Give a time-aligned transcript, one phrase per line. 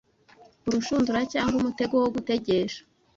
[0.67, 2.81] urushundura cyangwa umutego wo gutegesha